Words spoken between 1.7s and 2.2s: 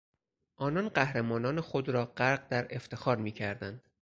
را